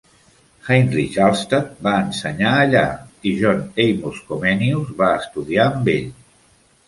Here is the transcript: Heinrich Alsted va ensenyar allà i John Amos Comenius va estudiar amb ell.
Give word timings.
Heinrich 0.67 1.17
Alsted 1.25 1.75
va 1.87 1.91
ensenyar 2.05 2.53
allà 2.61 2.81
i 3.31 3.35
John 3.41 3.61
Amos 3.85 4.21
Comenius 4.31 4.89
va 5.03 5.13
estudiar 5.21 5.69
amb 5.75 5.93
ell. 5.97 6.11